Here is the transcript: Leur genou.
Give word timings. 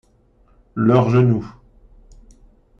Leur 0.73 1.11
genou. 1.11 1.47